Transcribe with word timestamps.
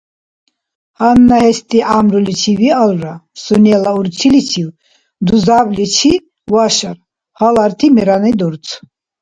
Гьанна 0.97 1.37
гьести 1.43 1.77
гӀямруличив 1.85 2.57
виалра, 2.61 3.13
сунела 3.43 3.91
урчиличив 3.99 4.67
дузабличи 5.25 6.13
вашар, 6.53 6.97
гьаларти 7.39 7.87
мерани 7.95 8.33
дурцу. 8.39 8.77